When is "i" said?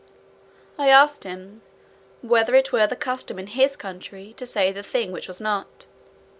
0.79-0.89